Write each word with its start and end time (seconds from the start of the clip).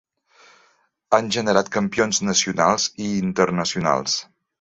Han 1.17 1.27
generat 1.35 1.69
campions 1.75 2.21
nacionals 2.29 2.87
i 3.09 3.11
internacionals. 3.19 4.17